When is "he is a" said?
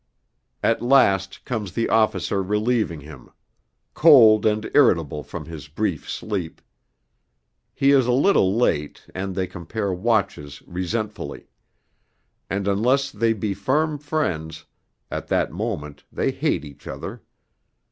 7.75-8.11